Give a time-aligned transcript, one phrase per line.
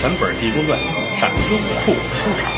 [0.00, 0.78] 全本《地宫传》
[1.16, 2.52] 上优酷收场。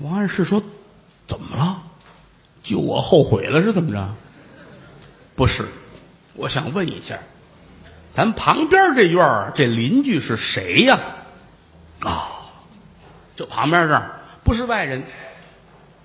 [0.00, 0.60] 王安石说
[1.28, 1.84] ：“怎么了？
[2.64, 4.12] 就我后悔了是怎么着？
[5.36, 5.68] 不是，
[6.34, 7.20] 我想问一下，
[8.10, 10.98] 咱旁边这院儿这邻居是谁呀？
[12.00, 12.50] 啊、
[13.36, 15.04] 就旁边这儿不是外人，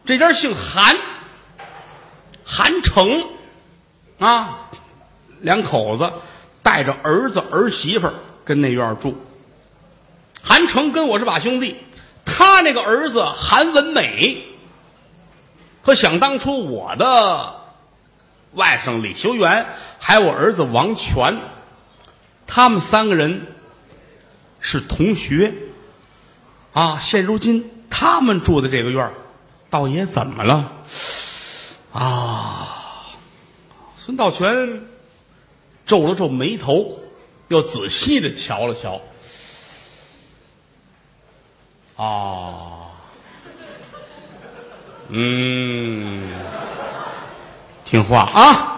[0.05, 0.95] 这家姓韩，
[2.43, 3.27] 韩成
[4.19, 4.69] 啊，
[5.41, 6.13] 两口子
[6.61, 8.11] 带着儿子儿媳妇
[8.43, 9.19] 跟那院住。
[10.43, 11.77] 韩成跟我是把兄弟，
[12.23, 14.45] 他那个儿子韩文美，
[15.83, 17.55] 可想当初我的
[18.53, 19.65] 外甥李修缘，
[19.97, 21.39] 还有我儿子王全，
[22.45, 23.47] 他们三个人
[24.59, 25.51] 是同学
[26.73, 26.99] 啊。
[26.99, 29.13] 现如今他们住的这个院儿，
[29.75, 30.71] 道爷怎么了？
[31.91, 32.77] 啊，
[33.97, 34.87] 孙道全
[35.85, 36.97] 皱了皱眉头，
[37.49, 39.01] 又仔细的瞧了瞧。
[41.97, 42.87] 啊，
[45.09, 46.31] 嗯，
[47.83, 48.71] 听话啊。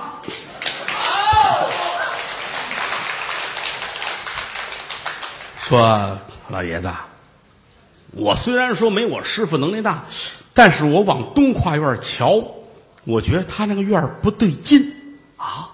[5.62, 6.92] 说老爷子，
[8.14, 10.06] 我虽然说没我师傅能力大，
[10.58, 12.44] 但是我往东跨院瞧，
[13.04, 14.92] 我觉得他那个院儿不对劲
[15.38, 15.70] 啊。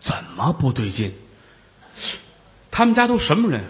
[0.00, 1.12] 怎么不对劲？
[2.70, 3.64] 他们家都什么人？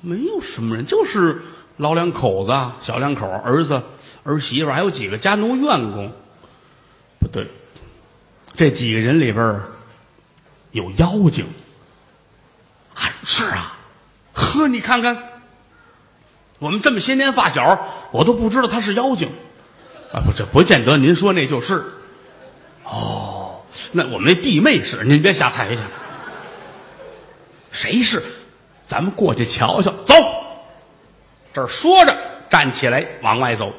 [0.00, 1.42] 没有什么人，就是
[1.76, 3.80] 老两口子、小两口、儿子、
[4.24, 6.12] 儿媳妇，还有几个家奴院工。
[7.20, 7.46] 不对，
[8.56, 9.70] 这几个人里边儿
[10.72, 11.46] 有妖精。
[12.94, 13.78] 啊，是啊，
[14.32, 15.16] 呵，你看看，
[16.58, 19.30] 我们这么些年发小，我都不知道他是妖精。
[20.12, 21.86] 啊，不，这不见得，您说那就是。
[22.84, 25.80] 哦，那我们那弟妹是，您别瞎猜去。
[27.70, 28.22] 谁是？
[28.86, 29.90] 咱们过去瞧瞧。
[30.04, 30.14] 走，
[31.54, 32.14] 这儿说着，
[32.50, 33.72] 站起来往外走，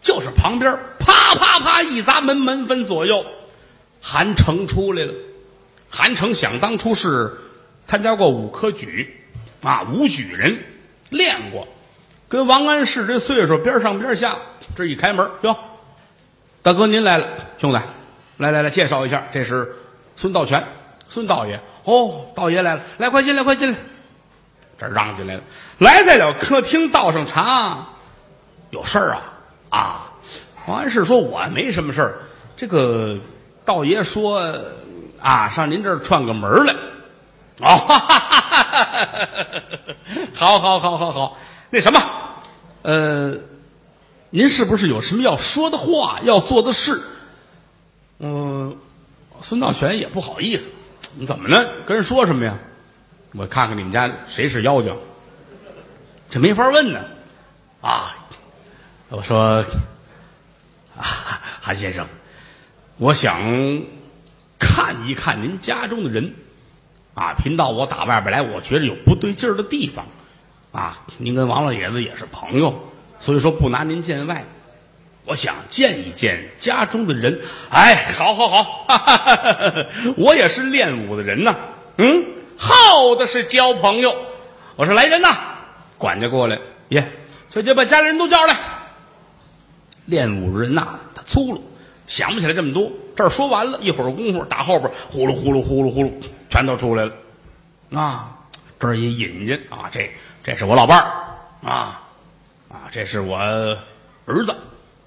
[0.00, 3.24] 就是旁边啪啪啪一砸门，门分左右，
[4.02, 5.14] 韩成出来了。
[5.88, 7.38] 韩成想当初是
[7.86, 9.20] 参加过武科举
[9.62, 10.58] 啊，武举人，
[11.10, 11.68] 练过，
[12.28, 14.36] 跟王安石这岁数边上边下。
[14.76, 15.56] 这一开门，哟，
[16.62, 17.78] 大哥您来了，兄弟，
[18.38, 19.76] 来来来，介绍一下，这是
[20.16, 20.66] 孙道全，
[21.08, 21.60] 孙道爷。
[21.84, 23.78] 哦，道爷来了，来，快进来，快进来。
[24.78, 25.42] 这让进来了，
[25.78, 27.86] 来在了客厅道上茶，
[28.70, 29.22] 有事儿啊
[29.68, 30.12] 啊！
[30.66, 32.20] 王安石说：“我没什么事儿，
[32.56, 33.18] 这个
[33.64, 34.58] 道爷说
[35.20, 36.74] 啊，上您这儿串个门来。”
[37.60, 39.62] 哦，哈哈哈哈哈哈
[40.34, 41.36] 好好好好好，
[41.68, 42.00] 那什么，
[42.82, 43.34] 呃，
[44.30, 47.00] 您是不是有什么要说的话，要做的事？
[48.18, 48.78] 嗯、
[49.40, 50.70] 孙道全也不好意思，
[51.16, 51.68] 你怎么呢？
[51.86, 52.58] 跟人说什么呀？
[53.32, 54.96] 我看看你们家谁是妖精，
[56.30, 57.00] 这没法问呢。
[57.80, 58.16] 啊，
[59.08, 59.64] 我说
[60.98, 62.06] 啊，韩先生，
[62.98, 63.82] 我想
[64.58, 66.34] 看一看您家中的人
[67.14, 67.34] 啊。
[67.34, 70.06] 贫道我打外边来，我觉得有不对劲儿的地方
[70.72, 71.06] 啊。
[71.18, 72.89] 您跟王老爷子也是朋友，
[73.20, 74.44] 所以说不拿您见外。
[75.26, 77.40] 我想见一见家中的人。
[77.70, 79.86] 哎，好好好，哈哈哈哈
[80.16, 81.54] 我也是练武的人呐。
[81.98, 82.24] 嗯。
[82.56, 84.14] 好的是交朋友。
[84.76, 85.36] 我说来人呐，
[85.96, 86.58] 管家过来，
[86.88, 87.10] 耶，
[87.48, 88.56] 这就把家里人都叫来。
[90.04, 91.64] 练武人呐，他粗鲁，
[92.06, 92.90] 想不起来这么多。
[93.16, 96.12] 这儿说完了，一会儿功夫，打后边呼噜呼噜呼噜呼噜，
[96.50, 97.12] 全都出来了。
[97.94, 98.36] 啊，
[98.78, 100.10] 这儿一引进啊，这
[100.42, 101.12] 这是我老伴儿
[101.66, 102.02] 啊
[102.70, 104.56] 啊，这是我儿子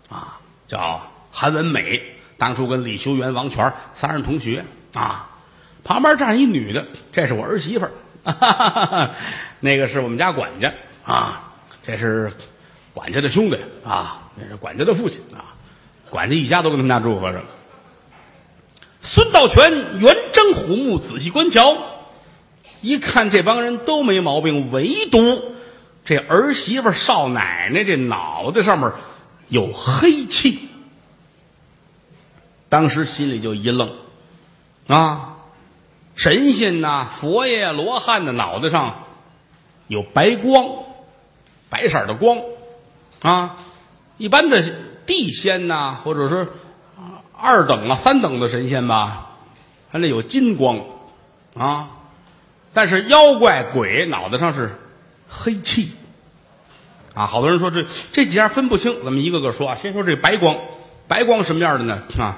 [0.09, 1.01] 啊，叫
[1.31, 2.03] 韩文美，
[2.38, 5.29] 当初跟李修元、王全仨人同学啊。
[5.84, 7.91] 旁边站一女的，这是我儿媳妇儿，
[9.59, 10.74] 那个是我们家管家
[11.06, 11.51] 啊，
[11.84, 12.31] 这是
[12.94, 15.56] 管家的兄弟啊，那是管家的父亲啊，
[16.10, 17.44] 管家一家都跟他们家住合着。
[19.01, 21.77] 孙道全圆睁虎目，仔细观瞧，
[22.80, 25.54] 一看这帮人都没毛病，唯独
[26.05, 28.91] 这儿媳妇少奶奶这脑袋上面
[29.47, 30.67] 有黑气，
[32.69, 33.91] 当时心里就一愣
[34.88, 35.38] 啊。
[36.15, 39.03] 神仙呐、佛爷、罗汉的脑袋上
[39.88, 40.83] 有白光，
[41.69, 42.41] 白色的光
[43.21, 43.55] 啊。
[44.17, 44.61] 一般的
[45.07, 46.45] 地仙呐、或者说
[47.35, 49.31] 二等啊、三等的神仙吧，
[49.91, 50.81] 他那有金光
[51.57, 51.89] 啊。
[52.73, 54.75] 但是妖怪鬼脑袋上是
[55.33, 55.94] 黑气。
[57.15, 59.75] 啊，好多人说这这几样分不清，咱们一个个说啊。
[59.75, 60.57] 先说这白光，
[61.07, 62.03] 白光什么样的呢？
[62.19, 62.38] 啊，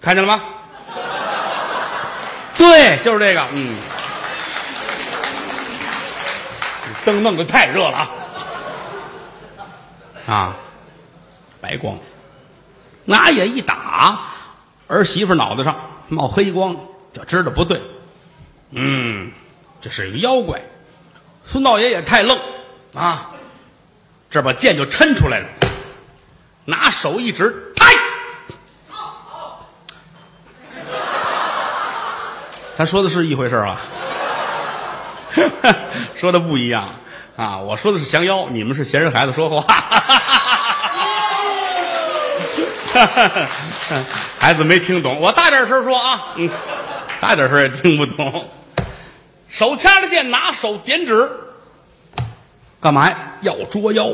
[0.00, 0.44] 看见了吗？
[2.58, 3.76] 对，就是这个，嗯。
[7.04, 8.10] 灯弄得太热了啊！
[10.26, 10.56] 啊，
[11.62, 11.98] 白光，
[13.06, 14.20] 拿眼一打，
[14.86, 16.76] 儿媳妇脑袋上冒黑光，
[17.14, 17.80] 就知道不对。
[18.70, 19.32] 嗯，
[19.80, 20.60] 这是一个妖怪。
[21.44, 22.38] 孙道爷也太愣
[22.94, 23.30] 啊！
[24.30, 25.48] 这把剑就抻出来了，
[26.64, 27.92] 拿手一指，抬。
[32.76, 33.80] 咱说的是一回事啊。
[36.14, 36.94] 说的不一样
[37.36, 37.58] 啊！
[37.58, 39.66] 我说的是降妖，你们是闲人孩子说话。
[44.38, 46.48] 孩子没听懂，我大点声说啊，嗯，
[47.20, 48.48] 大点声也听不懂。
[49.50, 51.30] 手掐着剑，拿手点指，
[52.80, 53.18] 干嘛呀？
[53.42, 54.10] 要捉妖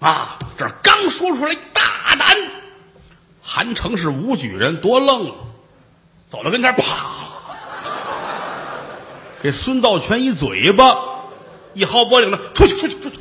[0.00, 0.38] 啊！
[0.58, 2.36] 这刚说出来，大胆！
[3.42, 5.32] 韩城是武举人，多愣，
[6.30, 6.82] 走到跟前，啪！
[9.40, 10.98] 给孙道全一嘴巴，
[11.72, 13.20] 一薅脖领子，出去，出去，出去！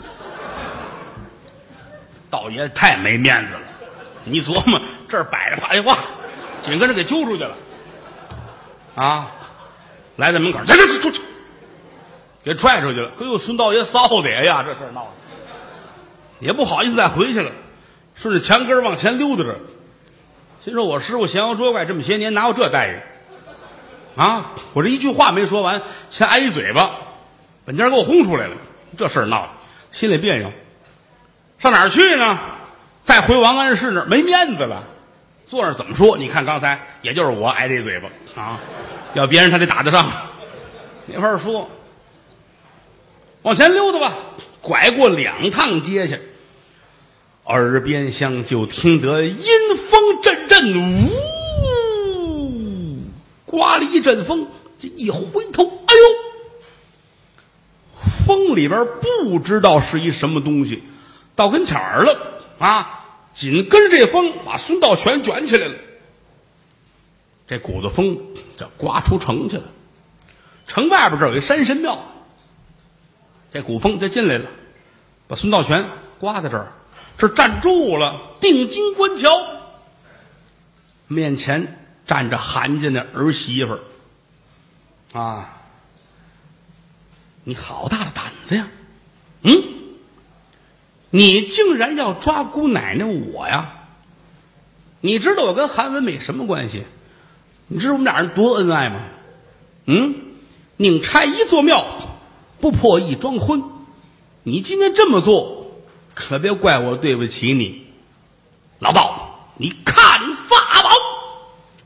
[2.29, 3.61] 道爷太没面子了。
[4.25, 5.97] 你琢磨，这儿摆着啪一话，
[6.61, 7.55] 紧跟着给揪出去了。
[8.95, 9.27] 啊，
[10.15, 11.21] 来在门口，这这这出去，
[12.43, 13.11] 给踹出去了。
[13.19, 17.51] 哎呦，孙道爷臊的呀，这事儿闹的，也不好意思再回去了，
[18.15, 19.59] 顺着墙根往前溜达着，
[20.63, 22.99] 心说：“我师傅降妖捉怪这么些年，哪有这待遇？”
[24.15, 24.51] 啊！
[24.73, 25.81] 我这一句话没说完，
[26.11, 26.91] 先挨一嘴巴，
[27.65, 28.55] 本家给我轰出来了。
[28.95, 29.49] 这事儿闹的，
[29.91, 30.51] 心里别扭。
[31.57, 32.37] 上哪儿去呢？
[33.01, 34.83] 再回王安石那儿没面子了。
[35.47, 36.15] 坐那怎么说？
[36.17, 38.09] 你看刚才也就是我挨这嘴巴
[38.41, 38.59] 啊，
[39.13, 40.11] 要别人他得打得上，
[41.05, 41.69] 没法说。
[43.43, 44.15] 往前溜达吧，
[44.61, 46.19] 拐过两趟街去，
[47.45, 49.45] 耳边厢就听得阴
[49.89, 51.09] 风阵阵，呜。
[53.45, 54.47] 刮了一阵风，
[54.79, 56.01] 这一回头，哎呦，
[58.25, 60.81] 风里边不知道是一什么东西，
[61.35, 63.01] 到跟前儿了啊！
[63.35, 65.73] 紧跟着这风把孙道全卷起来了，
[67.53, 68.17] 这股子风
[68.57, 69.63] 就刮出城去了。
[70.65, 72.03] 城外边这有一山神庙，
[73.53, 74.49] 这股风就进来了，
[75.27, 75.85] 把孙道全
[76.19, 76.71] 刮在这儿，
[77.15, 79.29] 这站住了，定睛观瞧，
[81.07, 81.79] 面前。
[82.05, 83.79] 站着韩家那儿媳妇
[85.13, 85.57] 儿，啊！
[87.45, 88.67] 你好大的胆子呀！
[89.43, 89.63] 嗯，
[91.11, 93.85] 你竟然要抓姑奶奶我呀？
[94.99, 96.83] 你知道我跟韩文美什么关系？
[97.73, 98.99] 你知道我们俩人多恩爱吗？
[99.85, 100.13] 嗯，
[100.77, 101.83] 宁拆一座庙，
[102.61, 103.63] 不破一桩婚。
[104.43, 105.71] 你今天这么做，
[106.13, 107.87] 可别怪我对不起你。
[108.77, 110.89] 老道，你看法宝。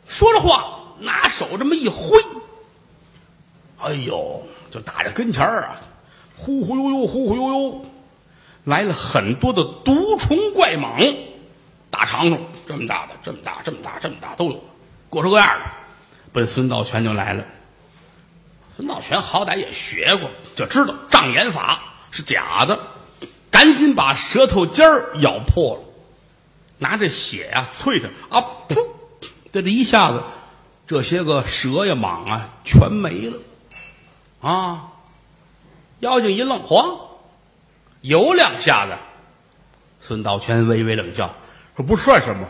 [0.09, 2.19] 说着话，拿手这么一挥，
[3.79, 5.79] 哎呦，就打在跟前儿啊，
[6.35, 7.85] 呼呼悠悠，呼呼悠悠，
[8.65, 11.15] 来了很多的毒虫怪蟒，
[11.89, 14.61] 大长虫，这么大的，这么大，这么大，这么大都有，
[15.09, 15.65] 各式各样的，
[16.33, 17.43] 奔孙道全就来了。
[18.75, 21.81] 孙道全好歹也学过，就知道障眼法
[22.11, 22.79] 是假的，
[23.49, 25.81] 赶紧把舌头尖儿咬破了，
[26.77, 28.87] 拿着血呀啐他啊噗。
[29.51, 30.23] 这这一下子，
[30.85, 33.37] 这些个蛇呀、蟒啊，全没了，
[34.41, 34.91] 啊！
[35.99, 36.99] 妖精一愣，慌，
[38.01, 38.93] 有两下子。
[39.99, 41.33] 孙道全微微冷笑，
[41.75, 42.47] 说：“不算什么。”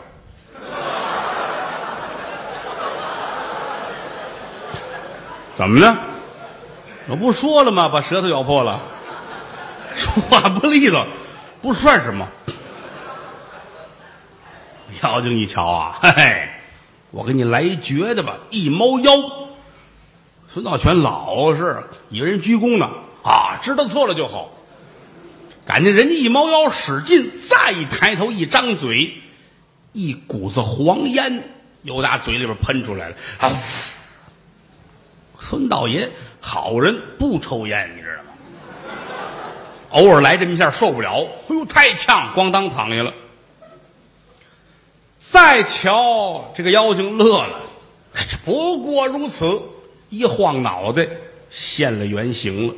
[5.58, 5.98] 怎么呢？
[7.08, 7.88] 我不说了吗？
[7.88, 8.80] 把舌头咬破了，
[9.96, 11.04] 说话不利索，
[11.60, 12.28] 不算什么。
[15.02, 16.48] 妖精一瞧啊， 嘿嘿。
[17.10, 19.10] 我给你来一绝的吧，一猫腰。
[20.48, 22.88] 孙道全老实，以为人鞠躬呢
[23.24, 24.52] 啊，知道错了就好。
[25.66, 29.12] 感觉人家一猫腰使劲，再一抬头一张嘴，
[29.92, 31.42] 一股子黄烟
[31.82, 33.16] 由打嘴里边喷出来了。
[33.40, 33.50] 啊！
[35.48, 38.32] 孙道爷好人不抽烟，你知道吗？
[39.88, 43.14] 偶尔来这么一下受不了，哎呦太呛，咣当躺下了。
[45.18, 47.60] 再瞧这个妖精乐了，
[48.12, 49.62] 这不过如此，
[50.10, 51.08] 一晃脑袋
[51.48, 52.74] 现了原形了。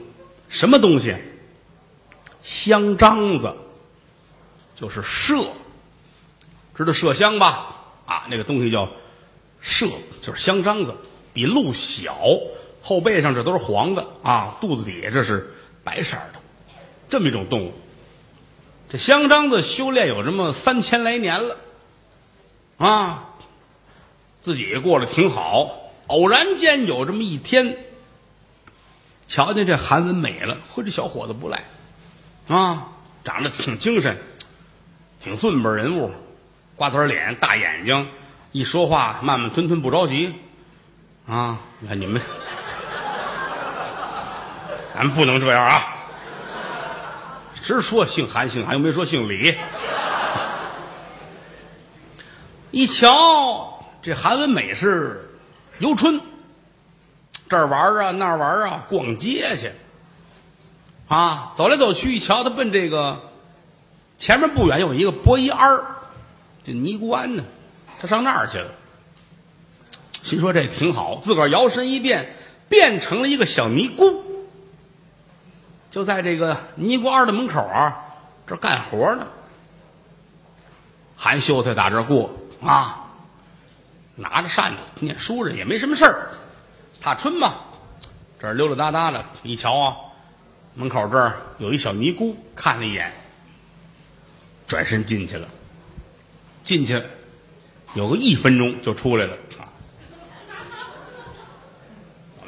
[0.48, 1.16] 什么东西？
[2.40, 3.56] 香樟子，
[4.76, 5.44] 就是麝，
[6.76, 7.78] 知道麝香吧？
[8.06, 8.88] 啊，那个东西叫
[9.60, 10.94] 麝，就是香樟子，
[11.32, 12.16] 比鹿小，
[12.82, 16.40] 后背上这都是黄的啊，肚子底下这是白色的，
[17.08, 17.72] 这么一种动物。
[18.88, 21.56] 这香樟子修炼有这么三千来年了，
[22.78, 23.34] 啊，
[24.40, 25.76] 自己过得挺好。
[26.08, 27.76] 偶然间有这么一天，
[29.28, 31.62] 瞧见这韩文美了，呵，这小伙子不赖，
[32.48, 32.88] 啊，
[33.22, 34.18] 长得挺精神，
[35.20, 36.10] 挺俊本人物，
[36.74, 38.08] 瓜子脸，大眼睛，
[38.50, 40.34] 一说话慢慢吞吞不着急，
[41.26, 42.20] 啊，你看你们，
[44.94, 45.96] 咱们不能这样啊。
[47.62, 49.56] 直说姓韩，姓韩又没说姓李。
[52.72, 55.38] 一瞧，这韩文美是
[55.78, 56.20] 游春，
[57.48, 59.72] 这儿玩啊，那儿玩啊，逛街去。
[61.08, 63.20] 啊，走来走去，一瞧，他奔这个
[64.18, 65.84] 前面不远有一个博一庵
[66.64, 67.44] 这尼姑庵呢，
[68.00, 68.70] 他上那儿去了。
[70.22, 72.34] 心说这挺好，自个儿摇身一变，
[72.68, 74.24] 变成了一个小尼姑。
[75.90, 78.04] 就在这个尼姑庵的门口啊，
[78.46, 79.26] 这干活呢。
[81.16, 83.10] 韩秀才打这过啊，
[84.14, 86.30] 拿着扇子念书着，也没什么事儿。
[87.00, 87.54] 踏春嘛，
[88.38, 89.96] 这溜溜达达的，一瞧啊，
[90.74, 93.12] 门口这儿有一小尼姑，看了一眼，
[94.66, 95.48] 转身进去了。
[96.62, 97.02] 进去
[97.94, 99.36] 有个一分钟就出来了，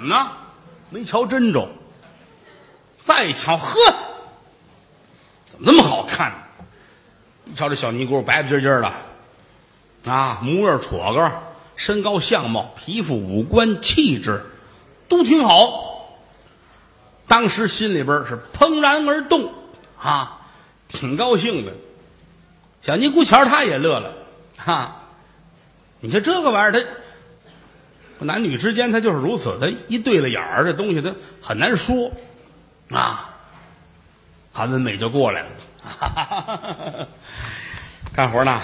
[0.02, 0.32] 怎么呢？
[0.90, 1.68] 没瞧真着。
[3.02, 3.78] 再瞧，呵，
[5.48, 6.32] 怎么那么好看？
[7.44, 8.92] 一瞧这小尼姑白白净净的，
[10.12, 11.32] 啊，模样戳个，
[11.76, 14.44] 身高相貌、皮肤、五官、气质
[15.08, 16.18] 都挺好。
[17.28, 19.52] 当时心里边是怦然而动，
[20.00, 20.40] 啊，
[20.88, 21.74] 挺高兴的。
[22.82, 24.12] 小尼姑瞧他也乐了，
[24.56, 25.02] 哈，
[26.00, 26.88] 你说这个玩意儿，他
[28.24, 32.10] 男女之间他就是如此，他一对了眼儿，这东西他很难说。
[32.90, 33.30] 啊，
[34.52, 37.08] 韩文美就过来了，
[38.14, 38.60] 干活呢，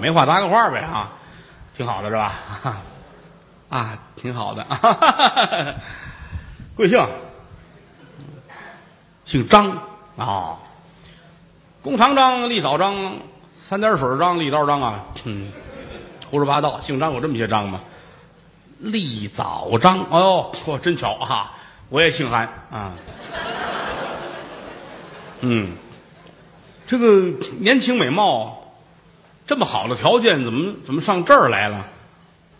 [0.00, 1.10] 没话搭个话呗啊，
[1.76, 2.34] 挺好的是吧？
[3.70, 4.64] 啊，挺好的，
[6.76, 7.04] 贵姓？
[9.24, 9.76] 姓张。
[10.16, 10.58] 啊，
[11.82, 13.16] 弓长张、立早张、
[13.60, 15.50] 三点水张、立刀张啊，嗯，
[16.34, 17.80] 胡说八道，姓张有这么些张吗？
[18.80, 21.52] 立早张，哦，嚯，真巧啊！
[21.90, 22.92] 我也姓韩啊，
[25.42, 25.76] 嗯，
[26.88, 28.66] 这个年轻美貌，
[29.46, 31.86] 这么好的条件，怎么怎么上这儿来了？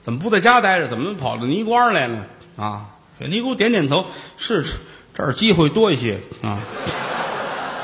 [0.03, 0.87] 怎么不在家待着？
[0.87, 2.27] 怎么跑到尼姑庵来了？
[2.57, 2.87] 啊，
[3.19, 4.65] 这尼姑点点头，是
[5.13, 6.61] 这儿机会多一些啊。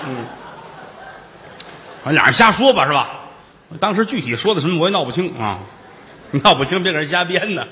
[0.07, 0.25] 嗯，
[2.05, 3.17] 反正俩人瞎说吧，是吧？
[3.81, 5.61] 当时具体说的什么我也闹不清啊，
[6.43, 7.67] 闹不清别给人瞎编呢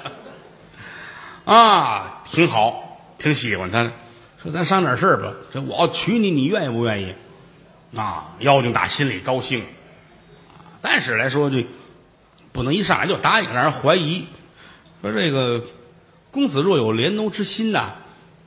[1.45, 2.85] 啊，挺好。
[3.19, 3.93] 挺喜欢他的，
[4.41, 5.33] 说咱商点事儿吧。
[5.53, 7.15] 这我要娶你，你愿意不愿意？
[7.97, 9.65] 啊，妖精打心里高兴。
[10.81, 11.67] 但是来说，这
[12.53, 14.27] 不能一上来就答应，让人怀疑。
[15.03, 15.65] 说这个
[16.31, 17.95] 公子若有连奴之心呐，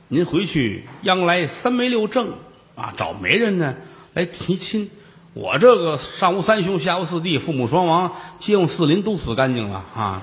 [0.08, 2.32] 您回去央来三媒六证
[2.74, 3.76] 啊，找媒人呢
[4.14, 4.90] 来提亲。
[5.34, 10.20] 我这个上无三兄，下无四弟，父母双亡，皆用四邻都死干净了啊！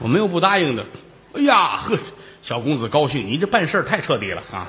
[0.00, 0.84] 我没有不答应的。
[1.34, 1.96] 哎呀呵！
[2.42, 4.66] 小公子高兴，你这办事太彻底了啊！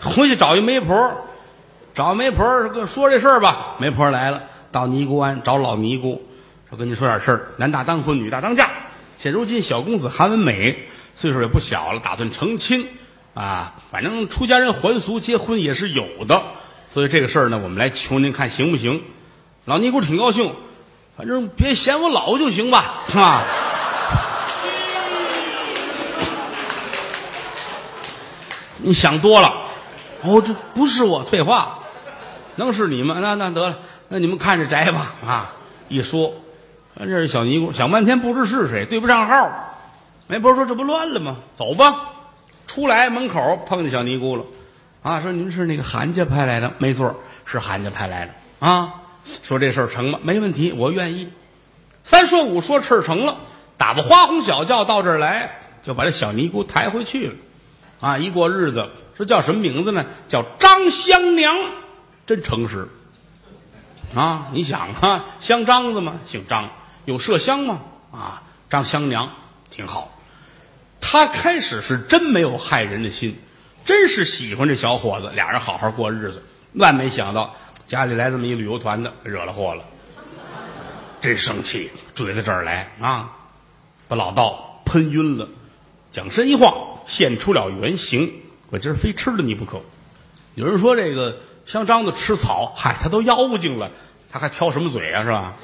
[0.00, 1.12] 回去找一媒婆，
[1.92, 3.74] 找媒婆说这事儿吧。
[3.78, 6.22] 媒婆来了，到尼姑庵找老尼姑，
[6.68, 7.48] 说跟你说点事儿。
[7.56, 8.70] 男大当婚，女大当嫁。
[9.18, 10.86] 现如今小公子韩文美
[11.16, 12.86] 岁数也不小了，打算成亲
[13.34, 13.74] 啊。
[13.90, 16.42] 反正出家人还俗结婚也是有的，
[16.92, 19.02] 所以这个事儿呢，我们来求您看行不行？
[19.64, 20.54] 老尼姑挺高兴，
[21.16, 23.44] 反正别嫌我老就行吧，是吧。
[28.76, 29.54] 你想多了，
[30.20, 31.78] 哦，这不是我，废话，
[32.56, 33.16] 能是你吗？
[33.22, 35.14] 那那得了，那你们看着宅吧。
[35.26, 35.52] 啊，
[35.88, 36.34] 一说，
[36.98, 39.78] 这是小尼姑，想半天不知是谁，对不上号。
[40.26, 41.38] 媒婆说：“这不乱了吗？
[41.56, 42.10] 走吧。”
[42.68, 44.44] 出来门口碰见小尼姑了，
[45.02, 46.72] 啊，说：“您是那个韩家派来的？
[46.78, 48.66] 没错，是韩家派来的。
[48.66, 50.20] 啊，说这事儿成吗？
[50.22, 51.28] 没问题，我愿意。
[52.04, 53.38] 三说五说，事儿成了，
[53.76, 57.34] 打发花红小轿到这儿来，就把这小尼姑抬回去了。”
[58.00, 60.06] 啊，一过日子，这叫什么名字呢？
[60.28, 61.56] 叫张香娘，
[62.26, 62.88] 真诚实。
[64.14, 66.70] 啊，你想啊，香张子嘛，姓张，
[67.06, 67.80] 有麝香吗？
[68.12, 69.30] 啊，张香娘
[69.70, 70.16] 挺好。
[71.00, 73.36] 他开始是真没有害人的心，
[73.84, 76.42] 真是喜欢这小伙子，俩人好好过日子。
[76.74, 77.54] 万没想到
[77.86, 79.84] 家里来这么一旅游团的，惹了祸了。
[81.20, 83.36] 真生气，追到这儿来啊，
[84.08, 85.48] 把老道喷晕了，
[86.10, 87.00] 将身一晃。
[87.06, 88.32] 现出了原形，
[88.70, 89.80] 我今儿非吃了你不可。
[90.54, 93.90] 有人说这个像张子吃草，嗨，他都妖精了，
[94.30, 95.56] 他还挑什么嘴啊，是吧？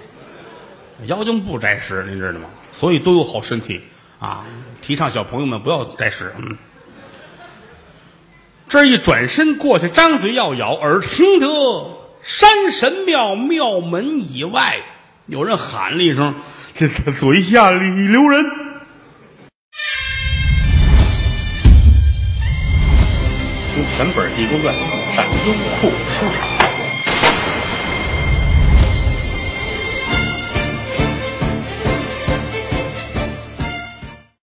[1.07, 2.49] 妖精不摘食，您知道吗？
[2.73, 3.81] 所以都有好身体
[4.19, 4.45] 啊！
[4.81, 6.35] 提倡小朋友们不要摘食。
[6.39, 6.59] 嗯，
[8.69, 11.47] 这一转身过去，张嘴要咬，耳听得
[12.23, 14.77] 山神庙庙门以外
[15.25, 16.35] 有人喊了一声
[16.77, 18.45] ：“这这嘴下里留人。”
[23.79, 24.75] 用全本《地公传》
[25.15, 25.31] 上优
[25.81, 26.58] 酷收场。